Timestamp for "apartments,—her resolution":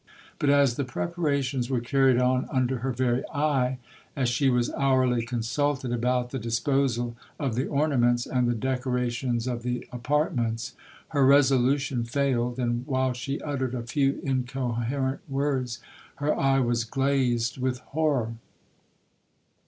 9.91-12.03